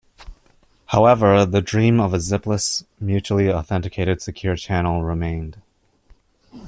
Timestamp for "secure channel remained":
4.19-5.61